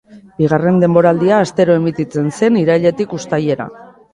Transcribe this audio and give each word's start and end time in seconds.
Bigarren 0.37 0.79
denboraldia 0.83 1.35
astero 1.47 1.75
emititzen 1.81 2.33
zen, 2.39 2.59
irailetik 2.63 3.15
uztailera. 3.19 3.71